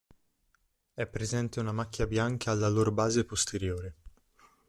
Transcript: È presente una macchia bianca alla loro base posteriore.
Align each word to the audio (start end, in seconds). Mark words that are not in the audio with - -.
È 0.95 1.05
presente 1.05 1.59
una 1.59 1.71
macchia 1.73 2.07
bianca 2.07 2.49
alla 2.49 2.69
loro 2.69 2.91
base 2.91 3.23
posteriore. 3.23 3.95